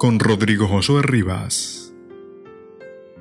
[0.00, 1.92] con Rodrigo Josué Rivas.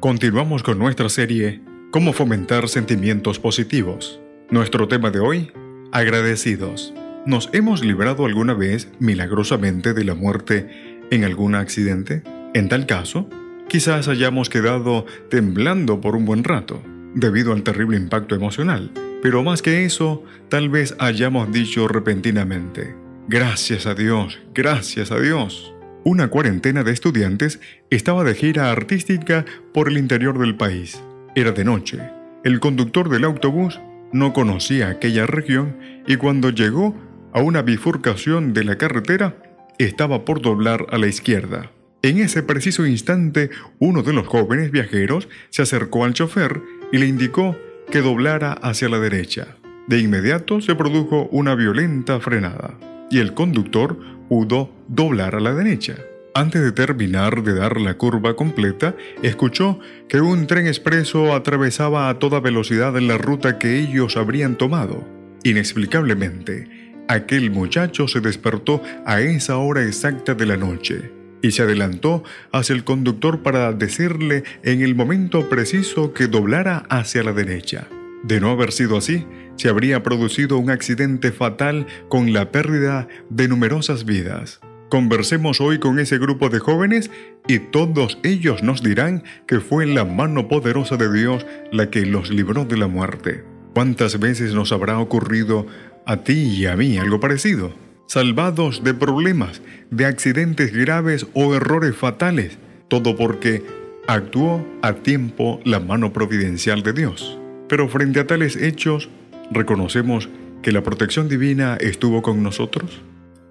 [0.00, 1.60] Continuamos con nuestra serie
[1.92, 4.20] Cómo fomentar sentimientos positivos.
[4.50, 5.52] Nuestro tema de hoy,
[5.92, 6.92] agradecidos.
[7.26, 10.68] ¿Nos hemos librado alguna vez milagrosamente de la muerte
[11.12, 12.24] en algún accidente?
[12.54, 13.28] En tal caso,
[13.68, 16.82] quizás hayamos quedado temblando por un buen rato,
[17.14, 18.90] debido al terrible impacto emocional.
[19.22, 22.96] Pero más que eso, tal vez hayamos dicho repentinamente,
[23.28, 25.73] gracias a Dios, gracias a Dios
[26.04, 31.02] una cuarentena de estudiantes estaba de gira artística por el interior del país.
[31.34, 31.98] Era de noche.
[32.44, 33.80] El conductor del autobús
[34.12, 36.94] no conocía aquella región y cuando llegó
[37.32, 39.36] a una bifurcación de la carretera,
[39.78, 41.72] estaba por doblar a la izquierda.
[42.02, 46.60] En ese preciso instante, uno de los jóvenes viajeros se acercó al chofer
[46.92, 47.56] y le indicó
[47.90, 49.56] que doblara hacia la derecha.
[49.88, 52.78] De inmediato se produjo una violenta frenada
[53.10, 55.96] y el conductor pudo doblar a la derecha.
[56.36, 62.18] Antes de terminar de dar la curva completa, escuchó que un tren expreso atravesaba a
[62.18, 65.06] toda velocidad la ruta que ellos habrían tomado.
[65.44, 66.68] Inexplicablemente,
[67.06, 72.74] aquel muchacho se despertó a esa hora exacta de la noche y se adelantó hacia
[72.74, 77.86] el conductor para decirle en el momento preciso que doblara hacia la derecha.
[78.24, 83.48] De no haber sido así, se habría producido un accidente fatal con la pérdida de
[83.48, 84.60] numerosas vidas.
[84.88, 87.10] Conversemos hoy con ese grupo de jóvenes
[87.46, 92.30] y todos ellos nos dirán que fue la mano poderosa de Dios la que los
[92.30, 93.44] libró de la muerte.
[93.74, 95.66] ¿Cuántas veces nos habrá ocurrido
[96.06, 97.74] a ti y a mí algo parecido?
[98.06, 99.60] Salvados de problemas,
[99.90, 102.56] de accidentes graves o errores fatales,
[102.88, 103.62] todo porque
[104.06, 107.38] actuó a tiempo la mano providencial de Dios.
[107.74, 109.08] Pero frente a tales hechos,
[109.50, 110.28] ¿Reconocemos
[110.62, 113.02] que la protección divina estuvo con nosotros?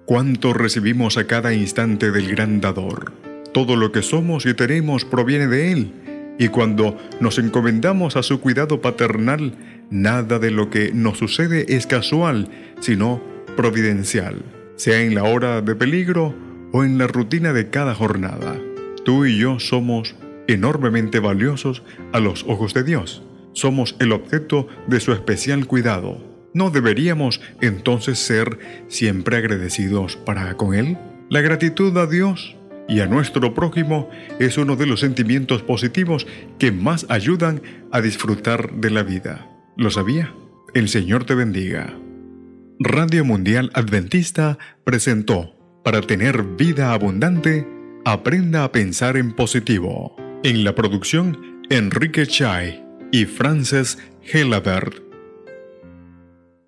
[0.06, 3.12] ¿Cuánto recibimos a cada instante del gran dador?
[3.52, 5.92] Todo lo que somos y tenemos proviene de Él,
[6.38, 9.52] y cuando nos encomendamos a su cuidado paternal,
[9.90, 12.48] nada de lo que nos sucede es casual,
[12.80, 13.22] sino
[13.58, 14.42] providencial,
[14.76, 16.34] sea en la hora de peligro
[16.72, 18.56] o en la rutina de cada jornada.
[19.04, 20.14] Tú y yo somos
[20.48, 21.82] enormemente valiosos
[22.14, 23.22] a los ojos de Dios
[23.54, 26.34] somos el objeto de su especial cuidado.
[26.52, 30.98] ¿No deberíamos entonces ser siempre agradecidos para con Él?
[31.30, 32.56] La gratitud a Dios
[32.88, 36.26] y a nuestro prójimo es uno de los sentimientos positivos
[36.58, 39.48] que más ayudan a disfrutar de la vida.
[39.76, 40.32] ¿Lo sabía?
[40.74, 41.94] El Señor te bendiga.
[42.78, 47.66] Radio Mundial Adventista presentó, para tener vida abundante,
[48.04, 50.16] aprenda a pensar en positivo.
[50.42, 52.83] En la producción, Enrique Chai
[53.14, 55.03] y Frances Helabert.